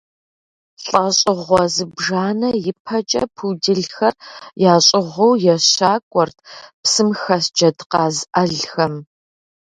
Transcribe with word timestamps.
Лӏэщӏыгъуэ 0.83 1.63
зыбжанэ 1.73 2.49
ипэкӏэ 2.69 3.23
пуделхэр 3.35 4.13
ящӏыгъуу 4.73 5.33
ещакӏуэрт 5.53 6.37
псым 6.81 7.09
хэс 7.21 7.45
джэдкъаз 7.55 8.15
ӏэлхэм. 8.33 8.93